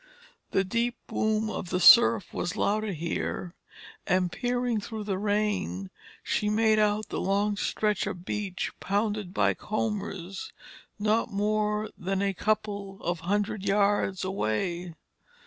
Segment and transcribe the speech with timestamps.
[0.49, 3.53] The deep boom of the surf was louder here,
[4.07, 5.91] and peering through the rain,
[6.23, 10.51] she made out the long stretch of beach pounded by combers,
[10.97, 14.95] not more than a couple of hundred yards away.